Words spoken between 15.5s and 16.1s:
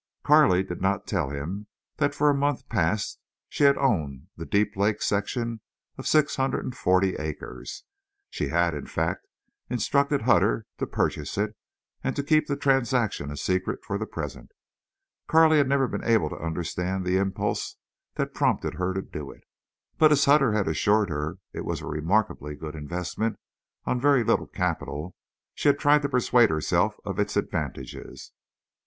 had never been